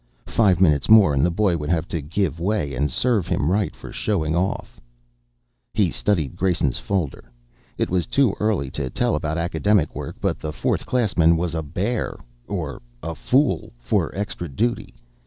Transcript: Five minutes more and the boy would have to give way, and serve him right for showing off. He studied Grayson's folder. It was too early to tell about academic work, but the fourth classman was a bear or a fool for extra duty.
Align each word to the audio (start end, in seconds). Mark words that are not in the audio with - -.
Five 0.25 0.59
minutes 0.59 0.89
more 0.89 1.13
and 1.13 1.23
the 1.23 1.29
boy 1.29 1.57
would 1.57 1.69
have 1.69 1.87
to 1.89 2.01
give 2.01 2.39
way, 2.39 2.73
and 2.73 2.89
serve 2.89 3.27
him 3.27 3.51
right 3.51 3.75
for 3.75 3.91
showing 3.91 4.35
off. 4.35 4.81
He 5.75 5.91
studied 5.91 6.35
Grayson's 6.35 6.79
folder. 6.79 7.25
It 7.77 7.87
was 7.91 8.07
too 8.07 8.33
early 8.39 8.71
to 8.71 8.89
tell 8.89 9.13
about 9.13 9.37
academic 9.37 9.93
work, 9.93 10.15
but 10.19 10.39
the 10.39 10.51
fourth 10.51 10.87
classman 10.87 11.37
was 11.37 11.53
a 11.53 11.61
bear 11.61 12.17
or 12.47 12.81
a 13.03 13.13
fool 13.13 13.73
for 13.77 14.11
extra 14.15 14.49
duty. 14.49 14.95